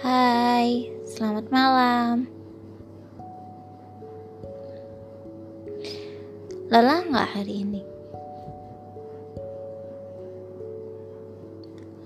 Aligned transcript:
Hai, 0.00 0.88
selamat 1.04 1.52
malam. 1.52 2.24
Lelah 6.72 7.04
nggak 7.04 7.28
hari 7.36 7.60
ini? 7.60 7.84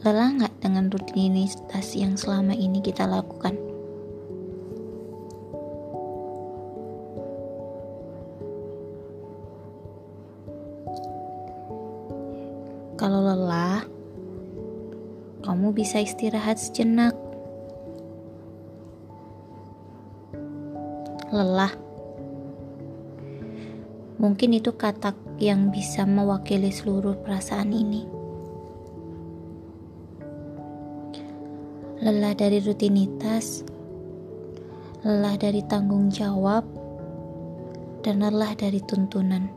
Lelah 0.03 0.29
nggak 0.35 0.59
dengan 0.59 0.91
rutinitas 0.91 1.95
yang 1.95 2.19
selama 2.19 2.51
ini 2.51 2.83
kita 2.83 3.07
lakukan? 3.07 3.55
Kalau 12.99 13.23
lelah, 13.23 13.87
kamu 15.47 15.71
bisa 15.71 16.03
istirahat 16.03 16.59
sejenak. 16.59 17.26
Lelah, 21.27 21.75
mungkin 24.23 24.57
itu 24.57 24.73
kata 24.73 25.13
yang 25.43 25.69
bisa 25.69 26.07
mewakili 26.09 26.73
seluruh 26.73 27.19
perasaan 27.21 27.75
ini. 27.75 28.07
Lelah 32.01 32.37
dari 32.37 32.63
rutinitas, 32.63 33.67
lelah 35.03 35.35
dari 35.35 35.65
tanggung 35.67 36.13
jawab, 36.13 36.63
dan 38.07 38.23
lelah 38.23 38.55
dari 38.55 38.79
tuntunan. 38.85 39.51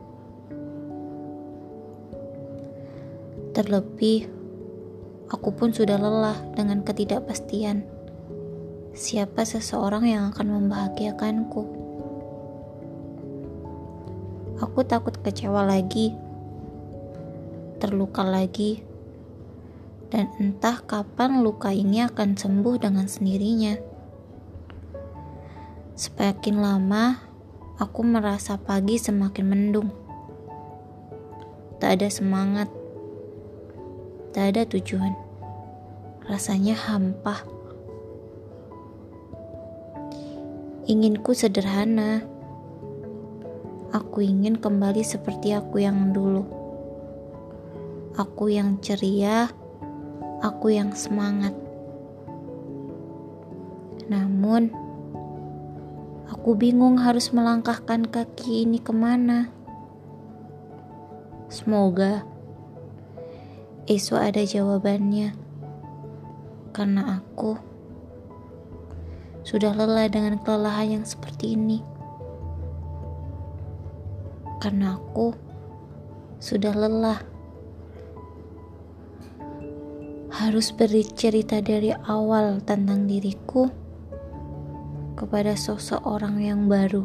Terlebih, 3.54 4.26
aku 5.30 5.48
pun 5.54 5.70
sudah 5.70 6.00
lelah 6.00 6.38
dengan 6.58 6.82
ketidakpastian. 6.82 7.99
Siapa 8.90 9.46
seseorang 9.46 10.02
yang 10.10 10.34
akan 10.34 10.46
membahagiakanku? 10.50 11.62
Aku 14.58 14.82
takut 14.82 15.14
kecewa 15.22 15.62
lagi, 15.62 16.10
terluka 17.78 18.26
lagi, 18.26 18.82
dan 20.10 20.26
entah 20.42 20.82
kapan 20.82 21.46
luka 21.46 21.70
ini 21.70 22.02
akan 22.02 22.34
sembuh 22.34 22.82
dengan 22.82 23.06
sendirinya. 23.06 23.78
Semakin 25.94 26.56
lama, 26.58 27.22
aku 27.78 28.00
merasa 28.02 28.58
pagi 28.58 28.98
semakin 28.98 29.46
mendung. 29.46 29.88
Tak 31.78 31.94
ada 31.94 32.08
semangat 32.10 32.68
tak 34.30 34.54
ada 34.54 34.62
tujuan. 34.66 35.14
Rasanya 36.26 36.78
hampa. 36.78 37.59
Inginku 40.90 41.38
sederhana. 41.38 42.18
Aku 43.94 44.26
ingin 44.26 44.58
kembali 44.58 45.06
seperti 45.06 45.54
aku 45.54 45.78
yang 45.86 46.10
dulu. 46.10 46.42
Aku 48.18 48.50
yang 48.50 48.82
ceria, 48.82 49.46
aku 50.42 50.74
yang 50.74 50.90
semangat. 50.90 51.54
Namun, 54.10 54.74
aku 56.26 56.58
bingung 56.58 56.98
harus 56.98 57.30
melangkahkan 57.30 58.10
kaki 58.10 58.66
ini 58.66 58.82
ke 58.82 58.90
mana. 58.90 59.46
Semoga 61.46 62.26
esok 63.86 64.18
ada 64.18 64.42
jawabannya. 64.42 65.38
Karena 66.74 67.22
aku 67.22 67.69
sudah 69.42 69.72
lelah 69.72 70.06
dengan 70.08 70.36
kelelahan 70.40 71.00
yang 71.00 71.04
seperti 71.04 71.56
ini. 71.56 71.80
Karena 74.60 75.00
aku 75.00 75.32
sudah 76.40 76.72
lelah 76.76 77.20
harus 80.30 80.72
beri 80.72 81.04
cerita 81.04 81.60
dari 81.60 81.92
awal 81.92 82.64
tentang 82.64 83.04
diriku 83.04 83.68
kepada 85.16 85.52
sosok 85.52 86.00
orang 86.04 86.40
yang 86.40 86.64
baru. 86.64 87.04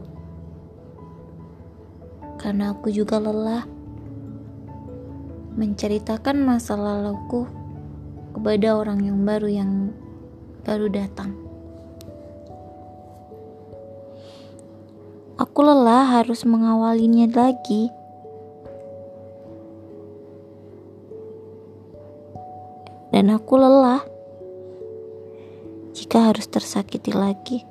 Karena 2.40 2.72
aku 2.76 2.92
juga 2.92 3.20
lelah 3.20 3.68
menceritakan 5.56 6.44
masa 6.44 6.76
laluku 6.76 7.48
kepada 8.36 8.76
orang 8.76 9.00
yang 9.04 9.20
baru 9.24 9.48
yang 9.48 9.72
baru 10.68 10.92
datang. 10.92 11.45
Aku 15.36 15.68
lelah 15.68 16.16
harus 16.16 16.48
mengawalinya 16.48 17.28
lagi. 17.28 17.92
Dan 23.12 23.28
aku 23.36 23.60
lelah 23.60 24.00
jika 25.92 26.32
harus 26.32 26.48
tersakiti 26.48 27.12
lagi. 27.12 27.68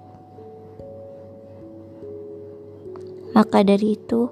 Maka 3.33 3.65
dari 3.65 3.97
itu, 3.97 4.29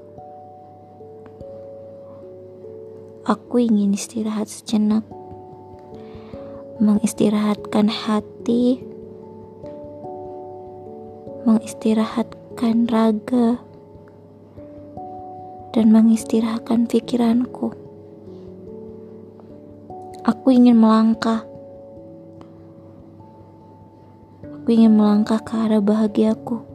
Aku 3.22 3.62
ingin 3.62 3.94
istirahat 3.94 4.50
sejenak, 4.50 5.06
mengistirahatkan 6.82 7.86
hati, 7.86 8.82
mengistirahatkan 11.46 12.41
raga, 12.88 13.60
dan 15.76 15.86
mengistirahatkan 15.92 16.88
pikiranku. 16.88 17.72
Aku 20.22 20.46
ingin 20.54 20.78
melangkah. 20.78 21.42
Aku 24.42 24.68
ingin 24.70 24.94
melangkah 24.94 25.42
ke 25.42 25.52
arah 25.58 25.82
bahagiaku. 25.82 26.71